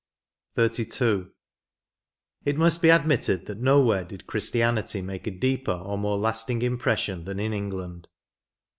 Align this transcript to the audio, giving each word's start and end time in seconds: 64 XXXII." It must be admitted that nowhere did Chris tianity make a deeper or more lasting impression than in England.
64 0.55 0.87
XXXII." 1.07 1.31
It 2.47 2.57
must 2.57 2.81
be 2.81 2.89
admitted 2.89 3.45
that 3.45 3.59
nowhere 3.59 4.03
did 4.03 4.25
Chris 4.25 4.49
tianity 4.49 5.03
make 5.03 5.27
a 5.27 5.29
deeper 5.29 5.73
or 5.73 5.95
more 5.95 6.17
lasting 6.17 6.63
impression 6.63 7.25
than 7.25 7.39
in 7.39 7.53
England. 7.53 8.07